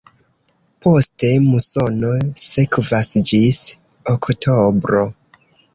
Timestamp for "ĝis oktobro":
3.31-5.11